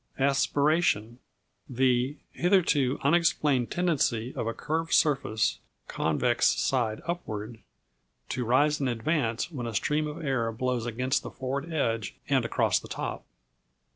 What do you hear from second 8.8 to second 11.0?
advance when a stream of air blows